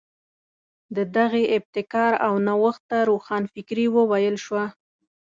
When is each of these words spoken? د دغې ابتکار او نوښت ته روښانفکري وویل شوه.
د 0.95 0.97
دغې 1.15 1.43
ابتکار 1.57 2.13
او 2.25 2.33
نوښت 2.47 2.81
ته 2.89 2.97
روښانفکري 3.09 3.87
وویل 3.95 4.35
شوه. 4.45 4.65